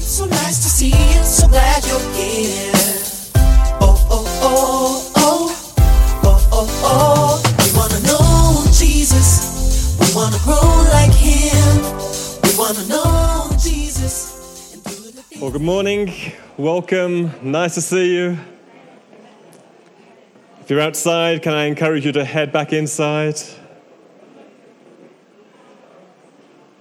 [0.00, 2.72] So nice to see you, so glad you're here.
[3.80, 5.50] Oh, oh, oh, oh,
[6.24, 7.42] oh, oh, oh.
[7.58, 11.82] We wanna know Jesus, we wanna grow like Him.
[12.42, 15.40] We wanna know Jesus and do the things.
[15.40, 16.12] Well, good morning.
[16.56, 17.32] Welcome.
[17.42, 18.38] Nice to see you.
[20.60, 23.40] If you're outside, can I encourage you to head back inside?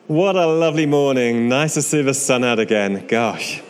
[0.08, 1.48] What a lovely morning.
[1.48, 3.08] Nice to see the sun out again.
[3.08, 3.62] Gosh.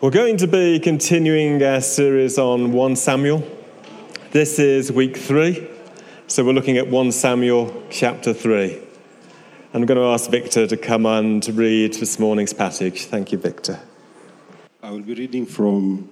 [0.00, 3.42] We're going to be continuing our series on 1 Samuel.
[4.30, 5.68] This is week three,
[6.28, 8.74] so we're looking at 1 Samuel chapter 3.
[8.74, 13.06] And I'm going to ask Victor to come and read this morning's passage.
[13.06, 13.80] Thank you, Victor.
[14.84, 16.10] I will be reading from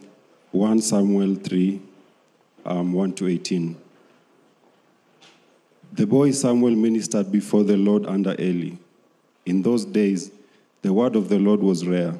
[0.50, 1.80] 1 Samuel 3,
[2.64, 3.76] um, 1 to 18.
[5.92, 8.76] The boy Samuel ministered before the Lord under Eli.
[9.44, 10.30] In those days,
[10.80, 12.18] the word of the Lord was rare.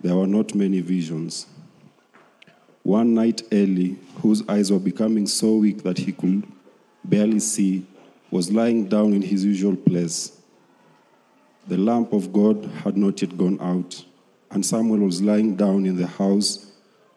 [0.00, 1.46] There were not many visions.
[2.82, 6.44] One night, Eli, whose eyes were becoming so weak that he could
[7.04, 7.86] barely see,
[8.30, 10.40] was lying down in his usual place.
[11.68, 14.04] The lamp of God had not yet gone out,
[14.50, 16.72] and Samuel was lying down in the house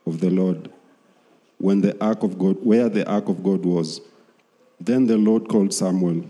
[0.06, 0.70] of the Lord
[1.66, 4.00] when the ark of God, where the ark of God was.
[4.80, 6.24] Then the Lord called Samuel.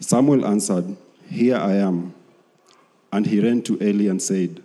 [0.00, 0.96] Samuel answered,
[1.30, 2.12] Here I am.
[3.12, 4.60] And he ran to Eli and said,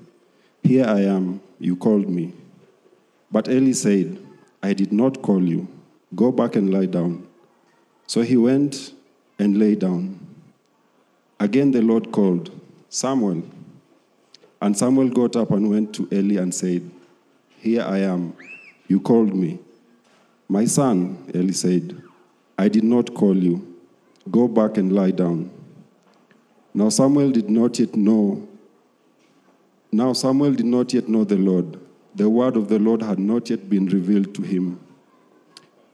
[0.63, 2.33] Here I am, you called me.
[3.31, 4.17] But Eli said,
[4.63, 5.67] I did not call you.
[6.15, 7.27] Go back and lie down.
[8.07, 8.93] So he went
[9.37, 10.19] and lay down.
[11.39, 12.49] Again the Lord called,
[12.89, 13.43] Samuel.
[14.59, 16.89] And Samuel got up and went to Eli and said,
[17.59, 18.33] Here I am.
[18.87, 19.59] You called me.
[20.47, 22.01] My son, Eli said,
[22.57, 23.75] I did not call you.
[24.31, 25.51] Go back and lie down.
[26.73, 28.47] Now Samuel did not yet know.
[29.91, 31.79] Now Samuel did not yet know the Lord.
[32.15, 34.79] The word of the Lord had not yet been revealed to him.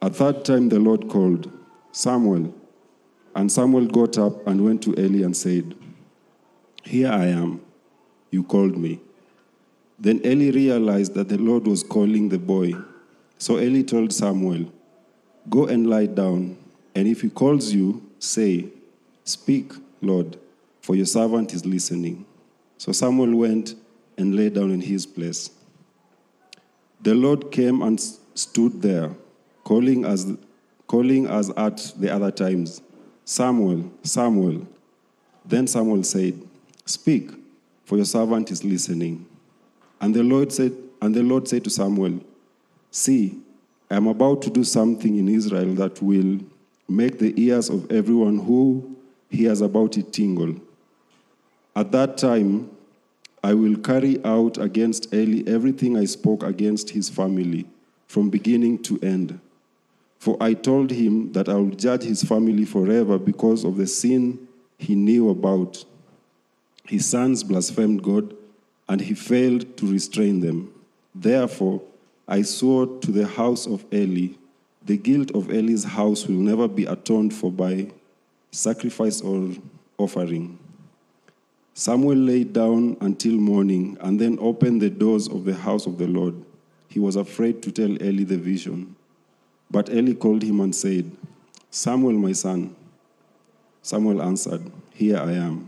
[0.02, 1.52] A third time the Lord called,
[1.92, 2.54] Samuel.
[3.36, 5.76] And Samuel got up and went to Eli and said,
[6.84, 7.62] Here I am.
[8.30, 9.00] You called me.
[10.00, 12.74] Then Eli realized that the Lord was calling the boy.
[13.38, 14.72] So Eli told Samuel,
[15.50, 16.58] Go and lie down,
[16.96, 18.68] and if he calls you, say,
[19.24, 20.38] Speak, Lord,
[20.82, 22.26] for your servant is listening.
[22.78, 23.76] So Samuel went
[24.18, 25.50] and lay down in his place.
[27.02, 28.00] The Lord came and
[28.36, 29.12] stood there,
[29.64, 30.32] calling as,
[30.88, 32.82] calling as at the other times,
[33.26, 34.68] Samuel, Samuel.
[35.46, 36.42] Then Samuel said,
[36.86, 37.32] Speak,
[37.86, 39.26] for your servant is listening.
[40.04, 42.20] And the Lord said, and the Lord said to Samuel,
[42.92, 43.40] See,
[43.90, 46.40] I am about to do something in Israel that will
[46.90, 48.98] make the ears of everyone who
[49.30, 50.56] hears about it tingle.
[51.74, 52.70] At that time,
[53.42, 57.66] I will carry out against Eli everything I spoke against his family,
[58.06, 59.40] from beginning to end.
[60.20, 64.50] For I told him that I will judge his family forever because of the sin
[64.78, 65.86] he knew about.
[66.86, 68.36] His sons blasphemed God,
[68.94, 70.72] and he failed to restrain them.
[71.16, 71.82] Therefore,
[72.28, 74.36] I swore to the house of Eli,
[74.86, 77.88] the guilt of Eli's house will never be atoned for by
[78.52, 79.50] sacrifice or
[79.98, 80.60] offering.
[81.74, 86.06] Samuel lay down until morning and then opened the doors of the house of the
[86.06, 86.36] Lord.
[86.88, 88.96] He was afraid to tell Eli the vision.
[89.72, 91.10] But Eli called him and said,
[91.72, 92.76] Samuel, my son.
[93.82, 95.68] Samuel answered, Here I am.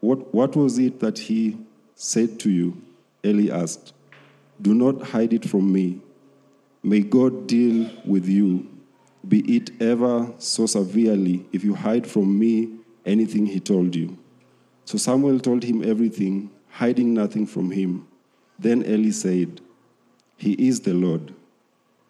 [0.00, 1.58] What, what was it that he
[1.94, 2.82] said to you?
[3.24, 3.92] Eli asked.
[4.60, 6.00] Do not hide it from me.
[6.82, 8.68] May God deal with you,
[9.26, 14.18] be it ever so severely, if you hide from me anything he told you.
[14.84, 18.06] So Samuel told him everything, hiding nothing from him.
[18.58, 19.60] Then Eli said,
[20.36, 21.34] He is the Lord.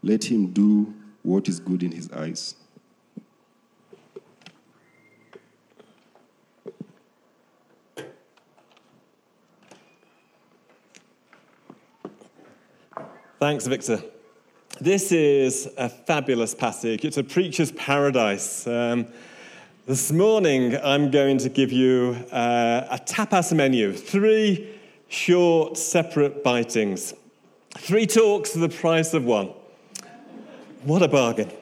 [0.02, 2.56] Let him do what is good in his eyes.
[13.44, 14.02] Thanks, Victor.
[14.80, 17.04] This is a fabulous passage.
[17.04, 18.66] It's a preacher's paradise.
[18.66, 19.06] Um,
[19.84, 24.74] this morning, I'm going to give you uh, a tapas menu three
[25.08, 27.12] short, separate bitings,
[27.76, 29.50] three talks for the price of one.
[30.84, 31.52] What a bargain.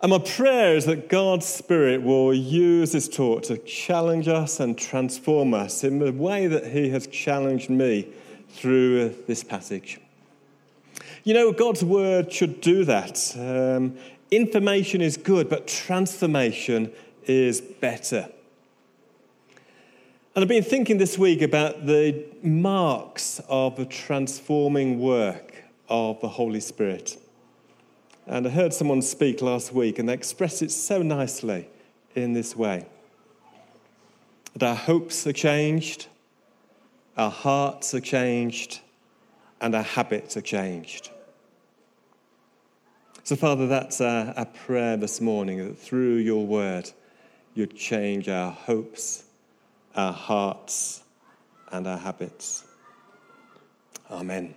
[0.00, 4.78] And my prayer is that God's Spirit will use this talk to challenge us and
[4.78, 8.06] transform us in the way that He has challenged me
[8.48, 9.98] through this passage.
[11.26, 13.34] You know, God's word should do that.
[13.36, 13.96] Um,
[14.30, 16.92] Information is good, but transformation
[17.24, 18.28] is better.
[20.36, 26.28] And I've been thinking this week about the marks of the transforming work of the
[26.28, 27.20] Holy Spirit.
[28.28, 31.68] And I heard someone speak last week, and they expressed it so nicely
[32.14, 32.86] in this way
[34.52, 36.06] that our hopes are changed,
[37.16, 38.78] our hearts are changed,
[39.60, 41.10] and our habits are changed.
[43.26, 46.88] So, Father, that's our, our prayer this morning that through your word,
[47.54, 49.24] you'd change our hopes
[49.96, 51.02] our hearts,
[51.72, 52.64] and our habits.
[54.10, 54.54] Amen.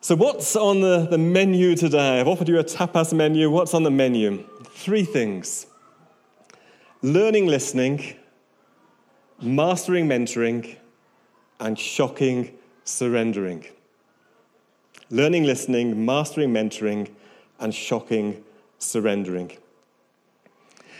[0.00, 2.20] So, what's on the, the menu today?
[2.20, 3.50] I've offered you a tapas menu.
[3.50, 4.44] What's on the menu?
[4.64, 5.66] Three things
[7.00, 8.16] learning listening,
[9.40, 10.76] mastering mentoring,
[11.60, 12.54] and shocking
[12.84, 13.64] surrendering.
[15.10, 17.10] Learning listening, mastering mentoring,
[17.60, 18.42] and shocking
[18.78, 19.56] surrendering.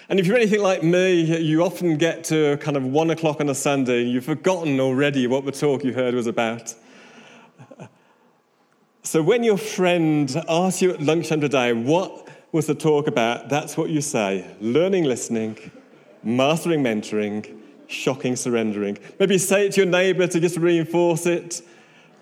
[0.08, 3.48] And if you're anything like me, you often get to kind of one o'clock on
[3.48, 6.74] a Sunday and you've forgotten already what the talk you heard was about.
[9.02, 13.48] So when your friend asks you at lunchtime today, what was the talk about?
[13.48, 15.58] That's what you say learning listening,
[16.22, 18.98] mastering mentoring, shocking surrendering.
[19.18, 21.62] Maybe say it to your neighbor to just reinforce it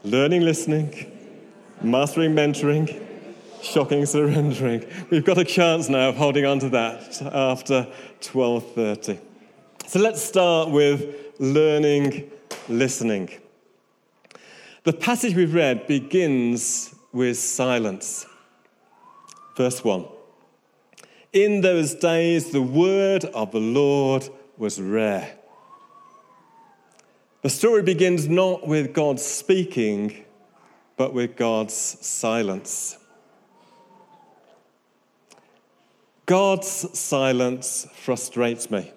[0.05, 1.12] learning listening,
[1.85, 3.01] mastering mentoring,
[3.63, 4.85] shocking surrendering.
[5.11, 7.87] We've got a chance now of holding on to that after
[8.21, 9.19] 12:30.
[9.87, 12.31] So let's start with learning
[12.69, 13.31] listening.
[14.85, 18.27] The passage we've read begins with silence.
[19.57, 20.07] Verse 1.
[21.33, 25.37] In those days the word of the Lord was rare.
[27.43, 30.25] The story begins not with God speaking,
[30.97, 32.99] but with God's silence.
[36.27, 38.93] God's silence frustrates me.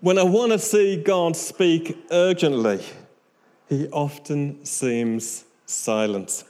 [0.00, 2.80] When I want to see God speak urgently,
[3.68, 6.44] he often seems silent.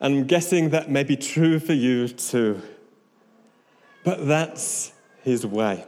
[0.00, 2.62] I'm guessing that may be true for you too.
[4.04, 4.92] But that's
[5.22, 5.84] his way.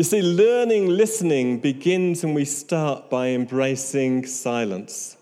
[0.00, 5.18] You see, learning listening begins when we start by embracing silence.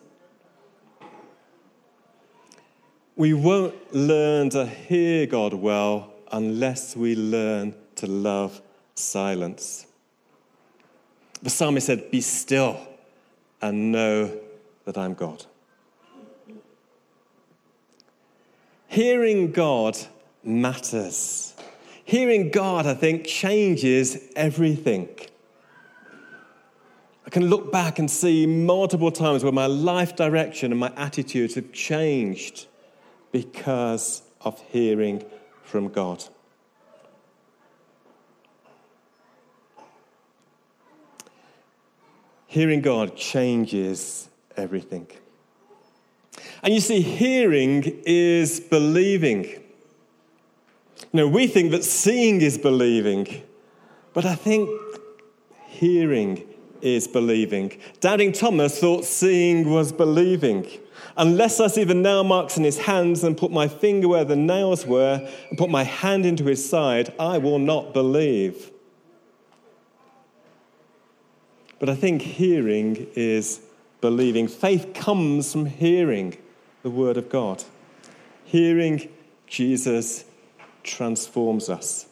[3.17, 8.63] We won't learn to hear God well unless we learn to love
[8.95, 9.85] silence.
[11.43, 12.79] The psalmist said, Be still
[13.61, 14.31] and know
[14.85, 15.45] that I'm God.
[18.87, 19.99] Hearing God
[20.45, 21.58] matters.
[22.09, 25.11] Hearing God, I think, changes everything.
[27.27, 31.55] I can look back and see multiple times where my life direction and my attitudes
[31.57, 32.67] have changed
[33.31, 35.23] because of hearing
[35.65, 36.25] from God.
[42.47, 45.09] Hearing God changes everything.
[46.63, 49.63] And you see, hearing is believing.
[51.01, 53.43] You know, we think that seeing is believing,
[54.13, 54.69] but I think
[55.67, 56.45] hearing
[56.83, 57.81] is believing.
[58.01, 60.67] Doubting Thomas thought seeing was believing.
[61.17, 64.37] Unless I see the nail marks in his hands and put my finger where the
[64.37, 68.71] nails were and put my hand into his side, I will not believe.
[71.79, 73.61] But I think hearing is
[74.01, 74.49] believing.
[74.49, 76.37] Faith comes from hearing
[76.83, 77.65] the word of God.
[78.45, 79.09] Hearing
[79.47, 80.25] Jesus
[80.83, 82.07] transforms us.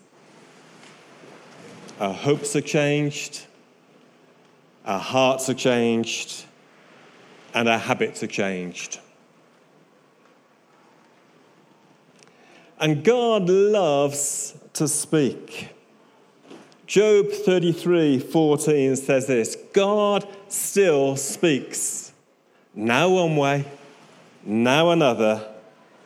[1.99, 3.47] Our hopes are changed,
[4.85, 6.45] our hearts are changed,
[7.55, 9.01] and our habits are changed.
[12.79, 15.71] And God loves to speak.
[16.87, 22.13] Job 33 14 says this God still speaks,
[22.75, 23.65] now one way,
[24.45, 25.49] now another,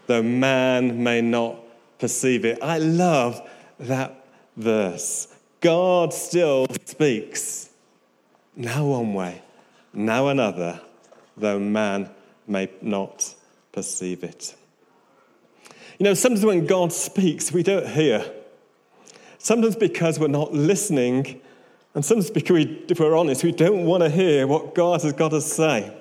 [0.06, 1.56] though man may not
[2.00, 2.58] perceive it.
[2.62, 4.24] I love that
[4.56, 5.28] verse.
[5.60, 7.70] God still speaks,
[8.56, 9.42] now one way,
[9.92, 10.80] now another,
[11.36, 12.10] though man
[12.46, 13.34] may not
[13.72, 14.56] perceive it.
[15.98, 18.24] You know, sometimes when God speaks, we don't hear.
[19.38, 21.42] Sometimes because we're not listening,
[21.94, 25.12] and sometimes because, we, if we're honest, we don't want to hear what God has
[25.12, 25.94] got to say.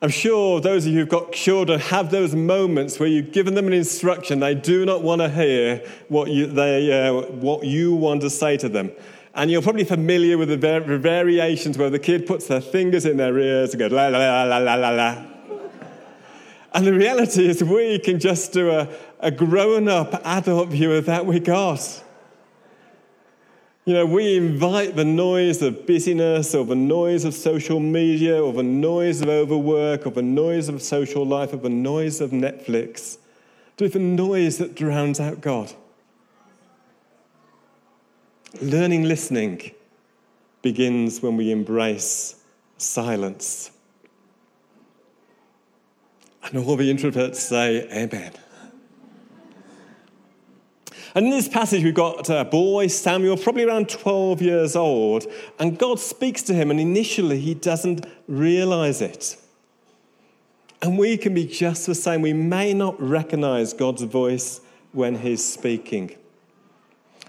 [0.00, 3.66] I'm sure those of you who've got children have those moments where you've given them
[3.66, 8.20] an instruction, they do not want to hear what you, they, uh, what you want
[8.20, 8.92] to say to them.
[9.34, 13.16] And you're probably familiar with the var- variations where the kid puts their fingers in
[13.16, 15.24] their ears and goes la la la la la la la.
[16.74, 18.88] And the reality is, we can just do a,
[19.18, 21.80] a grown up adult view of that with God.
[23.88, 28.52] You know, we invite the noise of busyness or the noise of social media or
[28.52, 33.16] the noise of overwork or the noise of social life or the noise of Netflix
[33.78, 35.72] to the noise that drowns out God.
[38.60, 39.70] Learning listening
[40.60, 42.44] begins when we embrace
[42.76, 43.70] silence.
[46.44, 48.34] And all the introverts say, Amen.
[51.14, 55.26] And in this passage, we've got a boy, Samuel, probably around 12 years old,
[55.58, 59.36] and God speaks to him, and initially he doesn't realize it.
[60.82, 62.22] And we can be just the same.
[62.22, 64.60] We may not recognize God's voice
[64.92, 66.16] when he's speaking.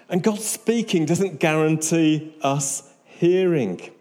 [0.10, 3.92] And God speaking doesn't guarantee us hearing.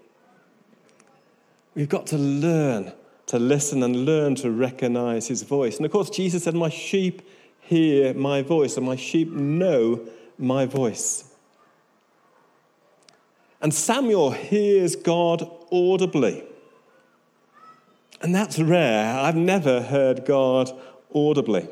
[1.75, 2.93] We've got to learn
[3.27, 5.77] to listen and learn to recognize his voice.
[5.77, 7.23] And of course, Jesus said, My sheep
[7.69, 10.01] hear my voice, and my sheep know
[10.39, 11.25] my voice.
[13.61, 16.45] And Samuel hears God audibly.
[18.23, 19.15] And that's rare.
[19.19, 20.71] I've never heard God
[21.15, 21.69] audibly.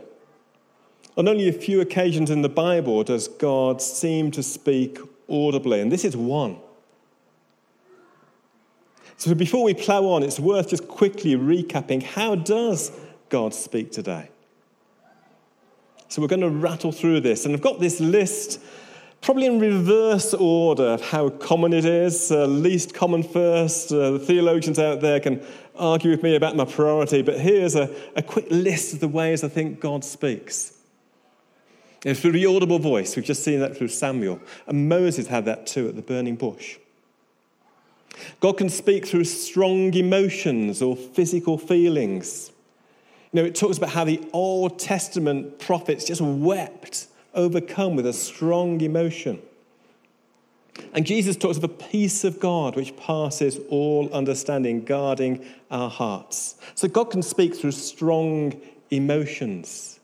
[1.16, 4.98] On only a few occasions in the Bible does God seem to speak
[5.30, 6.58] audibly, and this is one.
[9.16, 12.92] So before we plow on, it's worth just quickly recapping how does
[13.30, 14.28] God speak today?
[16.08, 17.44] So we're going to rattle through this.
[17.44, 18.60] And I've got this list,
[19.20, 22.30] probably in reverse order of how common it is.
[22.30, 23.92] Uh, least common first.
[23.92, 25.44] Uh, the theologians out there can
[25.74, 29.44] argue with me about my priority, but here's a, a quick list of the ways
[29.44, 30.72] I think God speaks.
[32.02, 33.16] Through the audible voice.
[33.16, 34.38] We've just seen that through Samuel.
[34.68, 36.78] And Moses had that too at the burning bush.
[38.40, 42.52] God can speak through strong emotions or physical feelings.
[43.36, 48.80] Know, it talks about how the Old Testament prophets just wept, overcome with a strong
[48.80, 49.42] emotion.
[50.94, 56.54] And Jesus talks of the peace of God which passes all understanding, guarding our hearts.
[56.74, 58.58] So God can speak through strong
[58.90, 60.00] emotions.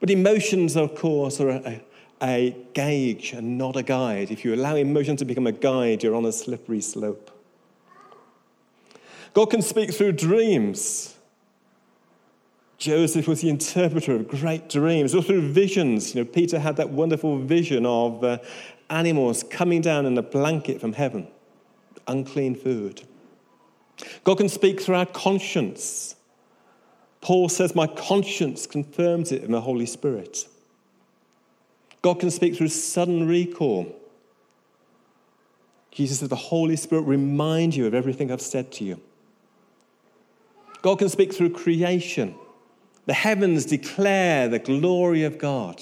[0.00, 1.82] But emotions, of course, are a,
[2.22, 4.30] a gauge and not a guide.
[4.30, 7.30] If you allow emotions to become a guide, you're on a slippery slope.
[9.34, 11.14] God can speak through dreams.
[12.78, 16.14] Joseph was the interpreter of great dreams, or through visions.
[16.14, 18.38] You know, Peter had that wonderful vision of uh,
[18.88, 21.26] animals coming down in a blanket from heaven,
[22.06, 23.02] unclean food.
[24.22, 26.14] God can speak through our conscience.
[27.20, 30.46] Paul says, My conscience confirms it in the Holy Spirit.
[32.00, 33.92] God can speak through sudden recall.
[35.90, 39.00] Jesus said, The Holy Spirit remind you of everything I've said to you.
[40.80, 42.36] God can speak through creation.
[43.08, 45.80] The heavens declare the glory of God.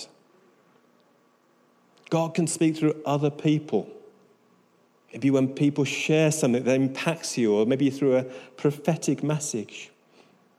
[2.08, 3.90] God can speak through other people.
[5.12, 9.90] Maybe when people share something that impacts you, or maybe through a prophetic message.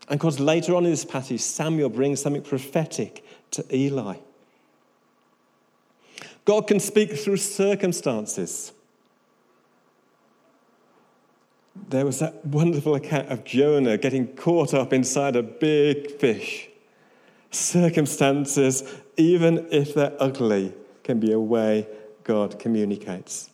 [0.09, 4.17] And because later on in this passage, Samuel brings something prophetic to Eli.
[6.43, 8.73] God can speak through circumstances.
[11.89, 16.69] There was that wonderful account of Jonah getting caught up inside a big fish.
[17.51, 18.83] Circumstances,
[19.15, 21.87] even if they're ugly, can be a way
[22.23, 23.49] God communicates.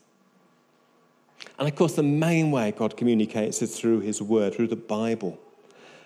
[1.59, 5.39] And of course, the main way God communicates is through His Word, through the Bible,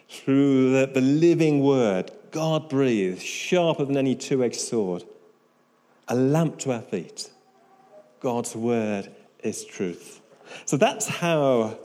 [0.10, 2.12] through the, the living Word.
[2.32, 5.06] God breathes, sharper than any two edged sword,
[6.10, 7.30] a lamp to our feet.
[8.20, 9.10] God's Word
[9.42, 10.22] is truth.
[10.66, 11.80] So that's how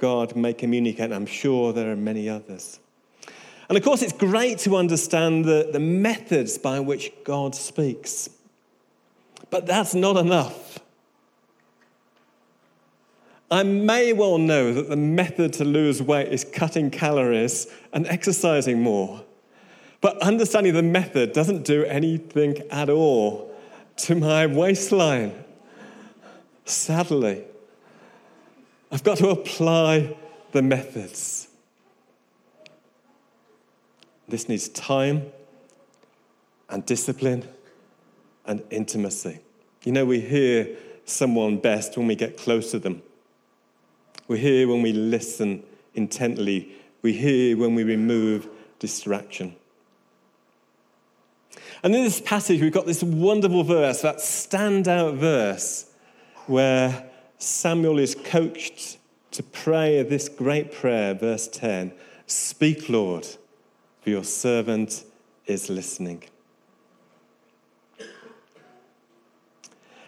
[0.00, 1.12] God may communicate.
[1.12, 2.80] I'm sure there are many others.
[3.68, 8.30] And of course, it's great to understand the, the methods by which God speaks.
[9.50, 10.78] But that's not enough.
[13.50, 18.80] I may well know that the method to lose weight is cutting calories and exercising
[18.80, 19.22] more.
[20.00, 23.54] But understanding the method doesn't do anything at all
[23.98, 25.44] to my waistline.
[26.64, 27.44] Sadly.
[28.92, 30.16] I've got to apply
[30.52, 31.48] the methods.
[34.28, 35.26] This needs time
[36.68, 37.48] and discipline
[38.46, 39.40] and intimacy.
[39.84, 43.02] You know, we hear someone best when we get close to them.
[44.28, 46.72] We hear when we listen intently.
[47.02, 49.56] We hear when we remove distraction.
[51.82, 55.86] And in this passage, we've got this wonderful verse, that standout verse
[56.46, 57.09] where
[57.40, 58.98] Samuel is coached
[59.30, 61.92] to pray this great prayer, verse 10
[62.26, 63.26] Speak, Lord,
[64.02, 65.04] for your servant
[65.46, 66.22] is listening.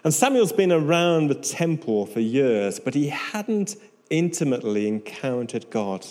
[0.05, 3.77] And Samuel's been around the temple for years, but he hadn't
[4.11, 6.07] intimately encountered God.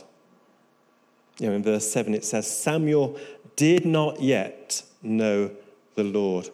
[1.39, 3.19] You know, in verse 7 it says, Samuel
[3.55, 5.51] did not yet know
[5.95, 6.49] the Lord.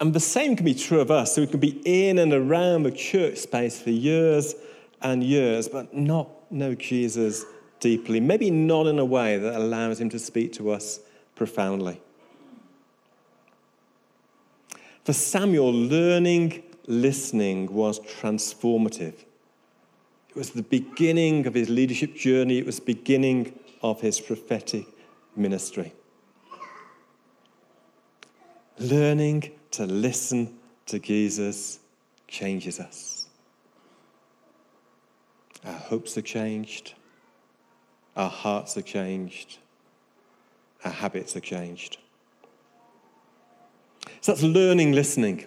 [0.00, 1.34] And the same can be true of us.
[1.34, 4.54] So we can be in and around the church space for years
[5.02, 7.44] and years, but not know Jesus
[7.80, 8.18] deeply.
[8.18, 11.00] Maybe not in a way that allows him to speak to us
[11.34, 12.00] profoundly.
[15.04, 19.14] For Samuel, learning listening was transformative.
[20.28, 24.86] It was the beginning of his leadership journey, it was the beginning of his prophetic
[25.36, 25.92] ministry.
[28.78, 31.78] Learning to listen to Jesus
[32.28, 33.26] changes us.
[35.64, 36.94] Our hopes are changed,
[38.16, 39.58] our hearts are changed,
[40.84, 41.98] our habits are changed.
[44.20, 45.46] So that's learning listening.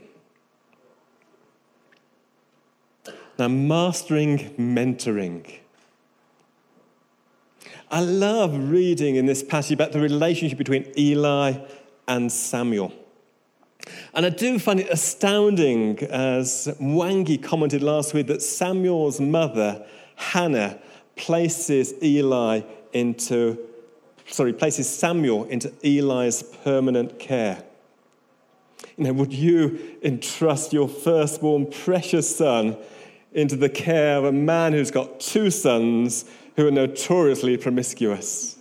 [3.38, 5.60] Now, mastering mentoring.
[7.90, 11.54] I love reading in this passage about the relationship between Eli
[12.08, 12.94] and Samuel.
[14.14, 19.86] And I do find it astounding, as Wangi commented last week, that Samuel's mother,
[20.16, 20.80] Hannah,
[21.16, 22.62] places Eli
[22.94, 23.58] into,
[24.28, 27.64] sorry, places Samuel into Eli's permanent care.
[28.98, 32.78] You know, would you entrust your firstborn precious son
[33.32, 36.26] into the care of a man who's got two sons
[36.56, 38.58] who are notoriously promiscuous?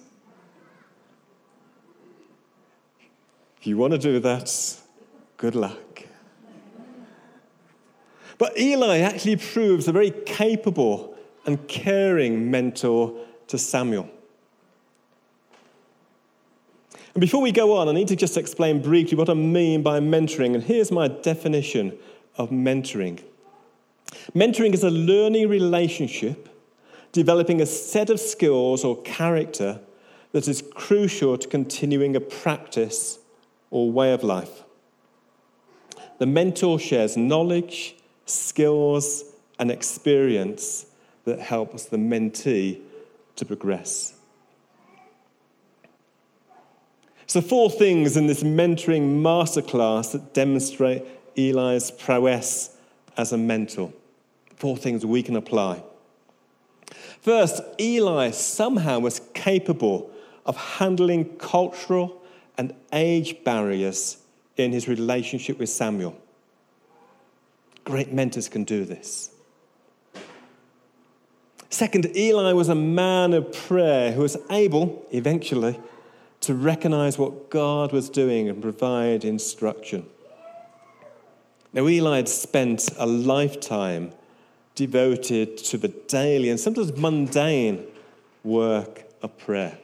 [3.60, 4.78] If you want to do that,
[5.42, 6.04] good luck.
[8.38, 13.12] But Eli actually proves a very capable and caring mentor
[13.48, 14.08] to Samuel.
[17.14, 19.98] And before we go on, I need to just explain briefly what I mean by
[19.98, 20.54] mentoring.
[20.54, 21.98] And here's my definition
[22.36, 23.20] of mentoring
[24.36, 26.48] mentoring is a learning relationship
[27.10, 29.80] developing a set of skills or character
[30.30, 33.18] that is crucial to continuing a practice
[33.70, 34.62] or way of life.
[36.22, 39.24] The mentor shares knowledge, skills,
[39.58, 40.86] and experience
[41.24, 42.80] that helps the mentee
[43.34, 44.14] to progress.
[47.26, 51.04] So, four things in this mentoring masterclass that demonstrate
[51.36, 52.76] Eli's prowess
[53.16, 53.92] as a mentor.
[54.54, 55.82] Four things we can apply.
[57.20, 60.08] First, Eli somehow was capable
[60.46, 62.22] of handling cultural
[62.56, 64.18] and age barriers
[64.56, 66.16] in his relationship with Samuel.
[67.84, 69.30] Great mentors can do this.
[71.70, 75.80] Second, Eli was a man of prayer who was able, eventually,
[76.40, 80.06] to recognize what God was doing and provide instruction.
[81.72, 84.12] Now, Eli had spent a lifetime
[84.74, 87.86] devoted to the daily and sometimes mundane
[88.44, 89.78] work of prayer.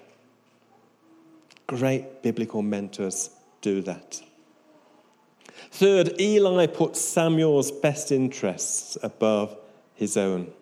[1.66, 4.22] Great biblical mentors do that.
[5.70, 9.56] Third, Eli put Samuel's best interests above
[9.94, 10.52] his own.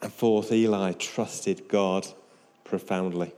[0.00, 2.06] And fourth, Eli trusted God
[2.64, 3.32] profoundly.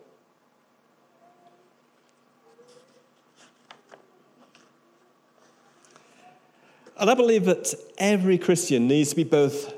[6.99, 9.75] And I believe that every Christian needs to be both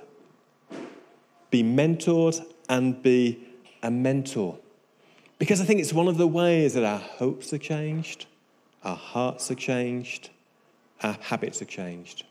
[1.51, 3.45] be mentored and be
[3.83, 4.59] a mentor.
[5.39, 8.27] Because I think it's one of the ways that our hopes are changed,
[8.89, 10.31] our hearts are changed,
[11.03, 12.25] our habits are changed.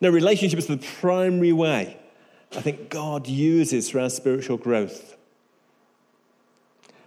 [0.00, 1.96] Now, relationship is the primary way
[2.56, 5.16] I think God uses for our spiritual growth.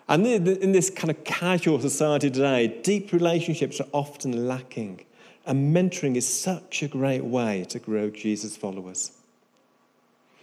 [0.08, 5.06] And in this kind of casual society today, deep relationships are often lacking.
[5.46, 9.14] And mentoring is such a great way to grow Jesus followers.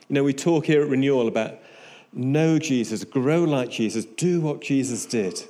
[0.09, 1.59] You know, we talk here at Renewal about
[2.12, 5.44] know Jesus, grow like Jesus, do what Jesus did.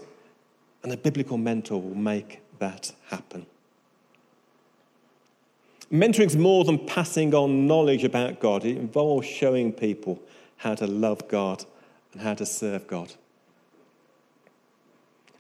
[0.83, 3.47] And a biblical mentor will make that happen.
[5.91, 10.21] Mentoring is more than passing on knowledge about God, it involves showing people
[10.59, 11.65] how to love God
[12.13, 13.15] and how to serve God.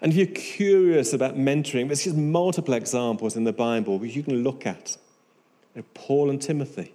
[0.00, 4.22] And if you're curious about mentoring, there's just multiple examples in the Bible which you
[4.22, 4.96] can look at.
[5.94, 6.92] Paul and Timothy,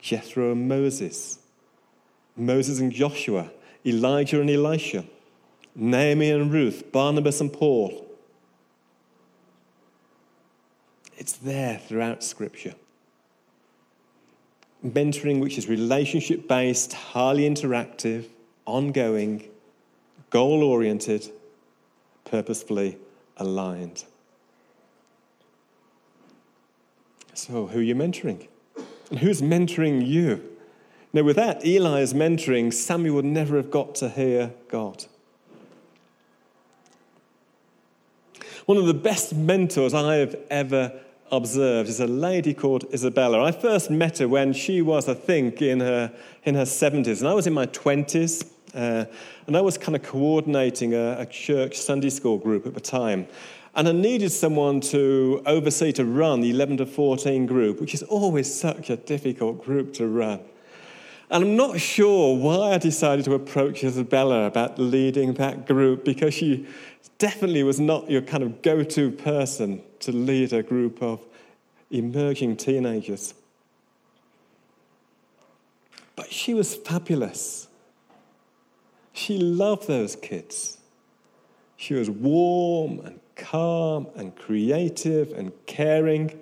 [0.00, 1.38] Jethro and Moses,
[2.36, 3.50] Moses and Joshua,
[3.84, 5.04] Elijah and Elisha,
[5.74, 8.06] Naomi and Ruth, Barnabas and Paul.
[11.20, 12.74] It's there throughout Scripture.
[14.82, 18.24] Mentoring, which is relationship based, highly interactive,
[18.64, 19.46] ongoing,
[20.30, 21.30] goal oriented,
[22.24, 22.96] purposefully
[23.36, 24.04] aligned.
[27.34, 28.48] So, who are you mentoring?
[29.10, 30.56] And who's mentoring you?
[31.12, 35.04] Now, without Eli's mentoring, Samuel would never have got to hear God.
[38.64, 40.98] One of the best mentors I have ever
[41.32, 43.42] observed is a lady called Isabella.
[43.42, 46.12] I first met her when she was, I think, in her,
[46.44, 48.50] in her 70s, and I was in my 20s.
[48.72, 49.04] Uh,
[49.48, 53.26] and I was kind of coordinating a, a church Sunday school group at the time.
[53.74, 58.02] And I needed someone to oversee, to run the 11 to 14 group, which is
[58.04, 60.40] always such a difficult group to run.
[61.30, 66.34] And I'm not sure why I decided to approach Isabella about leading that group because
[66.34, 66.66] she
[67.18, 71.20] definitely was not your kind of go to person to lead a group of
[71.90, 73.34] emerging teenagers.
[76.16, 77.68] But she was fabulous.
[79.12, 80.78] She loved those kids.
[81.76, 86.38] She was warm and calm and creative and caring,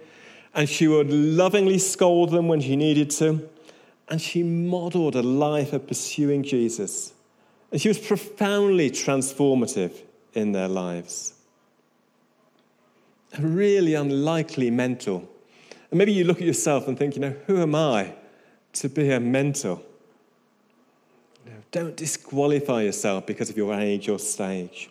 [0.53, 3.49] and she would lovingly scold them when she needed to.
[4.09, 7.13] And she modeled a life of pursuing Jesus.
[7.71, 9.93] And she was profoundly transformative
[10.33, 11.35] in their lives.
[13.37, 15.23] A really unlikely mentor.
[15.91, 18.15] And maybe you look at yourself and think, you know, who am I
[18.75, 19.81] to be a mentor?
[21.45, 24.91] You know, don't disqualify yourself because of your age or stage.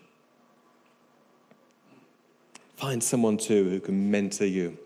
[2.75, 4.77] Find someone too who can mentor you.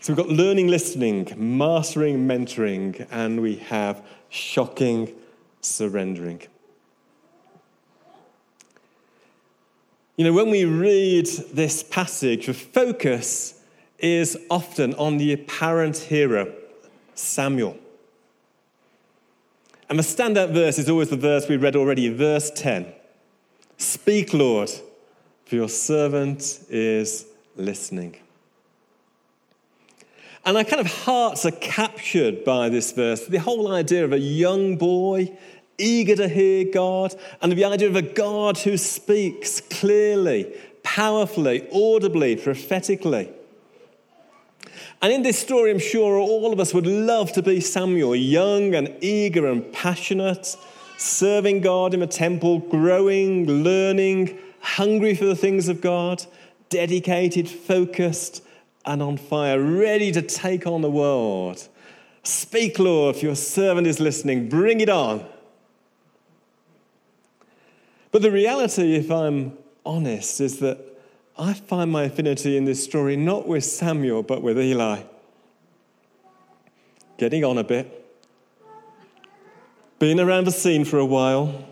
[0.00, 5.14] So we've got learning listening, mastering mentoring, and we have shocking
[5.60, 6.42] surrendering.
[10.16, 13.60] You know, when we read this passage, the focus
[13.98, 16.52] is often on the apparent hero,
[17.14, 17.78] Samuel.
[19.88, 22.92] And the standout verse is always the verse we read already, verse 10.
[23.78, 24.70] Speak, Lord,
[25.46, 28.16] for your servant is listening.
[30.44, 33.26] And our kind of hearts are captured by this verse.
[33.26, 35.36] The whole idea of a young boy
[35.82, 42.36] eager to hear God, and the idea of a God who speaks clearly, powerfully, audibly,
[42.36, 43.30] prophetically.
[45.00, 48.74] And in this story, I'm sure all of us would love to be Samuel, young
[48.74, 50.56] and eager and passionate,
[50.96, 56.24] serving God in the temple, growing, learning, hungry for the things of God,
[56.68, 58.44] dedicated, focused,
[58.84, 61.68] and on fire, ready to take on the world.
[62.22, 64.48] Speak, Lord, if your servant is listening.
[64.48, 65.26] Bring it on.
[68.12, 70.78] But the reality, if I'm honest, is that
[71.38, 75.02] I find my affinity in this story not with Samuel, but with Eli.
[77.16, 77.98] Getting on a bit,
[79.98, 81.66] been around the scene for a while,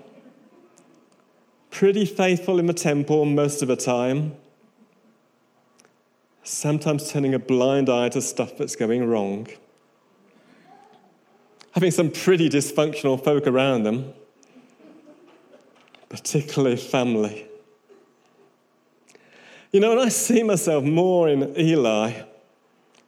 [1.70, 4.34] pretty faithful in the temple most of the time,
[6.42, 9.46] sometimes turning a blind eye to stuff that's going wrong,
[11.72, 14.14] having some pretty dysfunctional folk around them,
[16.10, 17.46] particularly family.
[19.72, 22.12] You know, and I see myself more in Eli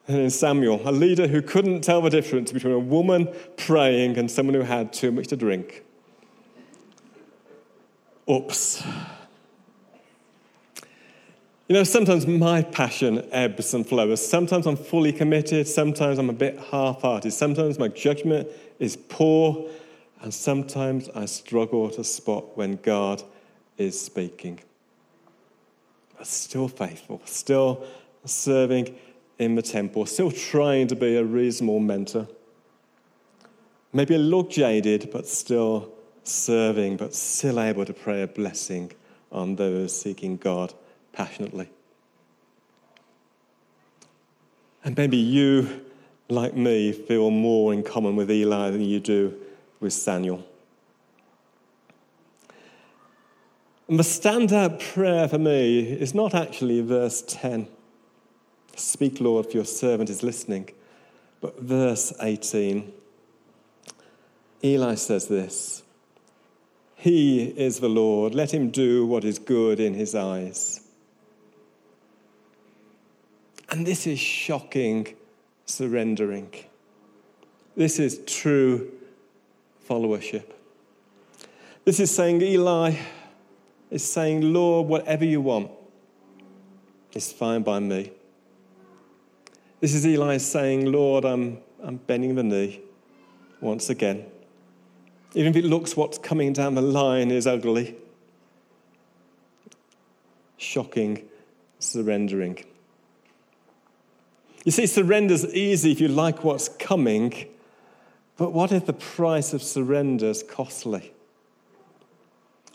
[0.06, 4.30] than in Samuel, a leader who couldn't tell the difference between a woman praying and
[4.30, 5.82] someone who had too much to drink.
[8.30, 8.84] Oops.
[11.68, 14.24] You know, sometimes my passion ebbs and flows.
[14.24, 19.68] Sometimes I'm fully committed, sometimes I'm a bit half hearted, sometimes my judgment is poor,
[20.22, 23.22] and sometimes I struggle to spot when God
[23.76, 24.60] is speaking.
[26.16, 27.84] But still faithful, still
[28.24, 28.96] serving
[29.40, 32.28] in the temple, still trying to be a reasonable mentor.
[33.92, 38.92] Maybe a little jaded, but still serving, but still able to pray a blessing
[39.32, 40.72] on those seeking God
[41.12, 41.68] passionately.
[44.84, 45.82] And maybe you,
[46.28, 49.36] like me, feel more in common with Eli than you do
[49.82, 50.46] with Samuel.
[53.88, 57.68] And the standout prayer for me is not actually verse 10.
[58.76, 60.70] Speak, Lord, for your servant is listening.
[61.42, 62.90] But verse 18,
[64.64, 65.82] Eli says this
[66.94, 70.80] He is the Lord, let him do what is good in his eyes.
[73.68, 75.16] And this is shocking
[75.66, 76.50] surrendering.
[77.74, 78.90] This is true
[79.88, 80.44] followership.
[81.84, 82.94] This is saying, Eli
[83.90, 85.70] is saying, Lord, whatever you want,
[87.12, 88.12] is fine by me.
[89.80, 92.80] This is Eli saying, Lord, I'm, I'm bending the knee
[93.60, 94.24] once again.
[95.34, 97.96] Even if it looks what's coming down the line is ugly,
[100.56, 101.24] shocking,
[101.78, 102.64] surrendering.
[104.64, 107.32] You see, surrender's easy if you like what's coming,
[108.42, 111.12] but what if the price of surrender is costly?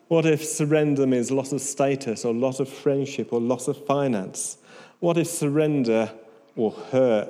[0.08, 4.60] What if surrender means loss of status or loss of friendship or loss of finance?
[5.02, 6.10] What if surrender
[6.56, 7.28] will hurt?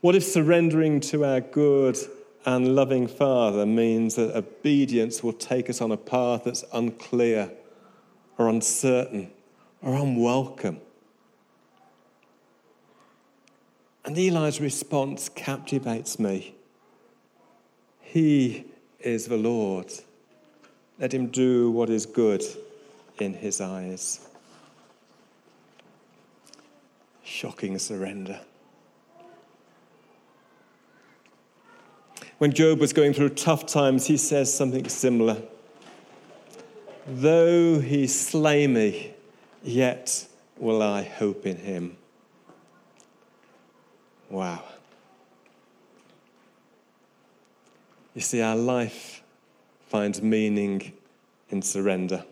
[0.00, 1.98] What if surrendering to our good
[2.44, 7.52] and loving Father means that obedience will take us on a path that's unclear
[8.38, 9.30] or uncertain
[9.82, 10.80] or unwelcome?
[14.04, 16.54] And Eli's response captivates me.
[18.00, 18.66] He
[19.00, 19.92] is the Lord.
[20.98, 22.44] Let him do what is good
[23.18, 24.20] in his eyes.
[27.22, 28.40] Shocking surrender.
[32.38, 35.40] When Job was going through tough times, he says something similar.
[37.06, 39.14] Though he slay me,
[39.62, 40.26] yet
[40.58, 41.96] will I hope in him.
[44.30, 44.62] Wow.
[48.14, 49.22] You see, our life
[49.88, 50.92] finds meaning
[51.50, 52.24] in surrender.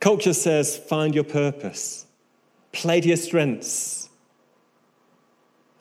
[0.00, 2.06] Culture says, find your purpose,
[2.72, 4.08] play to your strengths.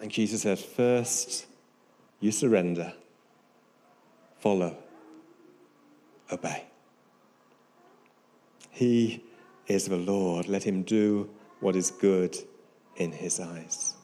[0.01, 1.45] And Jesus says, first,
[2.19, 2.93] you surrender,
[4.39, 4.75] follow,
[6.31, 6.65] obey.
[8.71, 9.23] He
[9.67, 10.47] is the Lord.
[10.47, 12.37] Let him do what is good
[12.95, 13.95] in his eyes.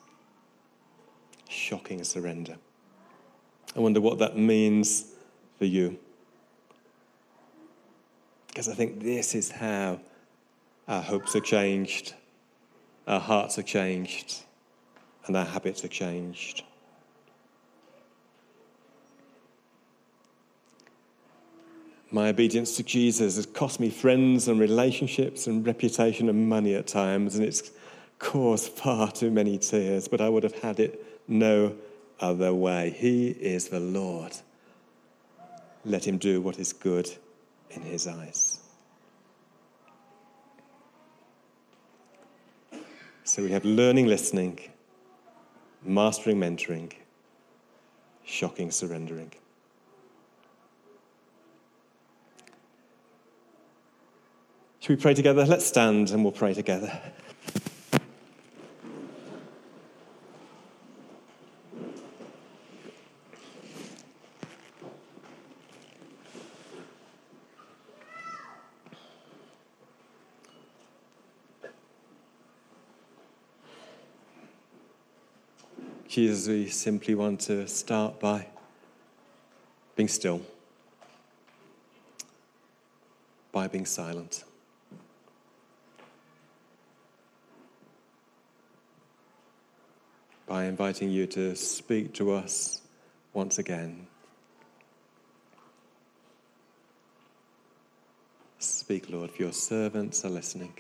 [1.50, 2.58] Shocking surrender.
[3.76, 5.06] I wonder what that means
[5.58, 5.98] for you.
[8.48, 10.00] Because I think this is how
[10.88, 12.14] our hopes are changed,
[13.08, 14.44] our hearts are changed,
[15.26, 16.64] and our habits are changed.
[22.14, 26.88] My obedience to Jesus has cost me friends and relationships and reputation and money at
[26.88, 27.72] times, and it's
[28.22, 31.76] caused far too many tears, but I would have had it no
[32.20, 32.92] other way.
[32.92, 34.38] He is the Lord.
[35.84, 37.10] Let him do what is good
[37.72, 38.60] in his eyes.
[43.24, 44.60] So we have learning listening,
[45.84, 46.92] mastering mentoring,
[48.24, 49.32] shocking surrendering.
[54.82, 55.46] Should we pray together?
[55.46, 57.00] Let's stand and we'll pray together.
[76.12, 78.46] Jesus, we simply want to start by
[79.96, 80.42] being still,
[83.54, 84.44] by being silent.
[90.48, 92.82] By inviting you to speak to us
[93.32, 94.06] once again.
[98.60, 100.74] Speak, Lord, for your servants are listening.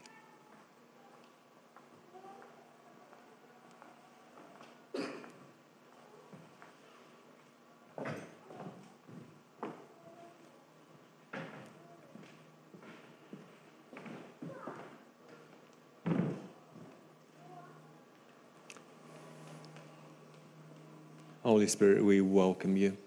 [21.61, 22.97] Holy Spirit, we welcome you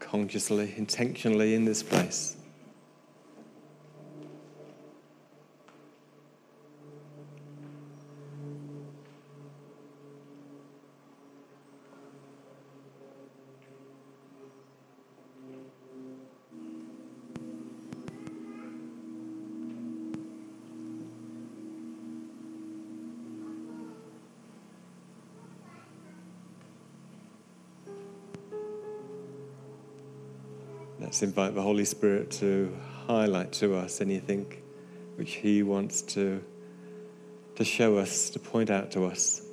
[0.00, 2.37] consciously, intentionally in this place.
[31.00, 34.52] Let's invite the Holy Spirit to highlight to us anything
[35.14, 36.42] which He wants to,
[37.54, 39.47] to show us, to point out to us.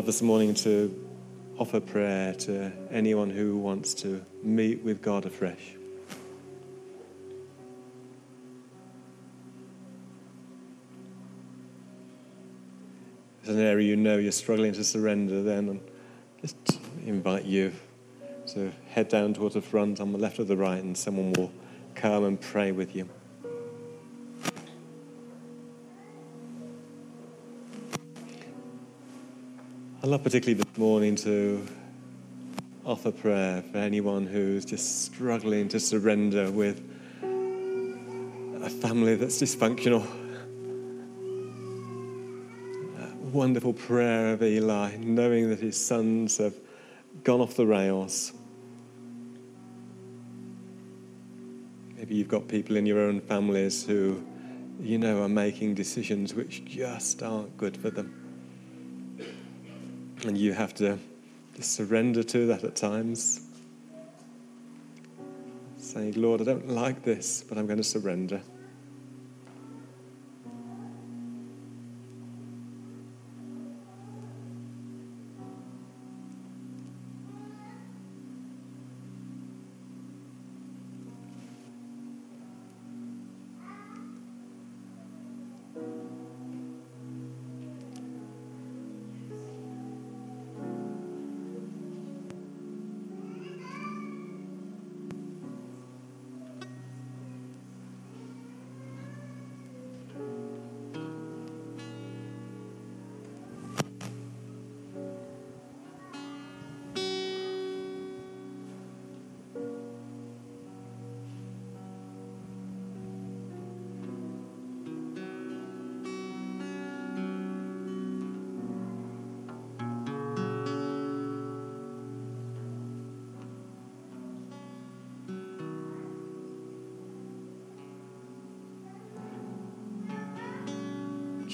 [0.00, 0.98] Love this morning to
[1.58, 5.74] offer prayer to anyone who wants to meet with God afresh.
[13.44, 15.80] There's an area you know you're struggling to surrender, then and
[16.40, 16.56] just
[17.04, 17.70] invite you
[18.54, 21.52] to head down towards the front on the left or the right, and someone will
[21.94, 23.06] come and pray with you.
[30.10, 31.64] Love particularly this morning to
[32.84, 36.82] offer prayer for anyone who's just struggling to surrender with
[37.22, 40.04] a family that's dysfunctional.
[42.98, 46.54] A wonderful prayer of Eli, knowing that his sons have
[47.22, 48.32] gone off the rails.
[51.96, 54.20] Maybe you've got people in your own families who
[54.80, 58.19] you know are making decisions which just aren't good for them.
[60.24, 60.98] And you have to
[61.60, 63.40] surrender to that at times.
[65.78, 68.40] Saying, Lord, I don't like this, but I'm going to surrender.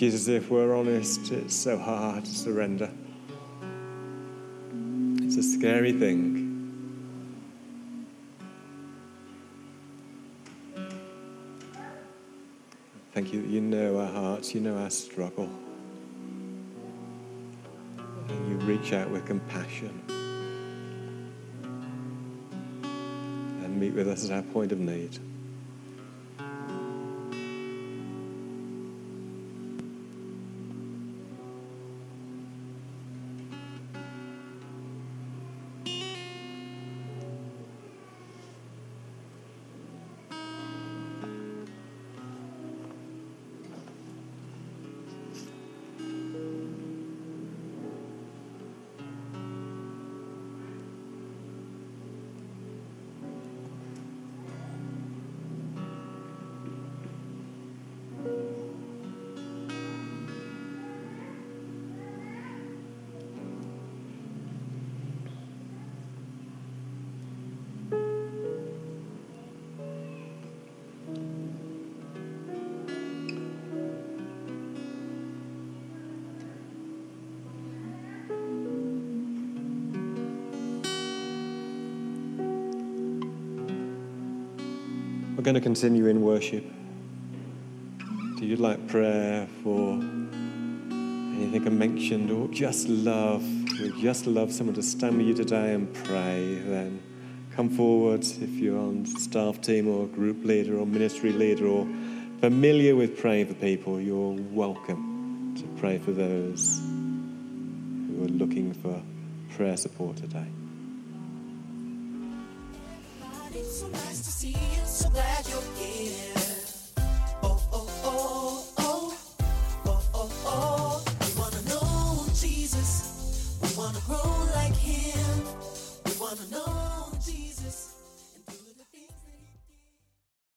[0.06, 2.88] Jesus, if we're honest, it's so hard to surrender.
[5.20, 6.44] It's a scary thing.
[13.14, 15.50] Thank you you know our hearts, you know our struggle.
[18.28, 20.00] And you reach out with compassion
[22.84, 25.18] and meet with us at our point of need.
[85.46, 86.64] Going to continue in worship.
[88.36, 93.44] Do you like prayer for anything I mentioned or just love?
[93.80, 96.56] Would just love someone to stand with you today and pray?
[96.66, 97.00] Then
[97.54, 101.86] come forward if you're on staff team or group leader or ministry leader or
[102.40, 104.00] familiar with praying for people.
[104.00, 109.00] You're welcome to pray for those who are looking for
[109.54, 110.48] prayer support today.